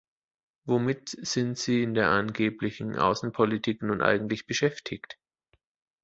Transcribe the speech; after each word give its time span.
Womit 0.65 1.09
sind 1.21 1.59
Sie 1.59 1.83
in 1.83 1.93
der 1.93 2.07
angeblichen 2.09 2.97
Außenpolitik 2.97 3.83
nun 3.83 4.01
eigentlich 4.01 4.47
beschäftigt? 4.47 5.19